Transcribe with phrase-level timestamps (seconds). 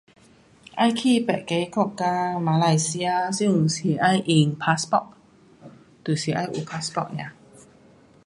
[0.79, 7.29] 要去其他国家马来西亚现在用 [passport] 就是需要 [passport] 而已。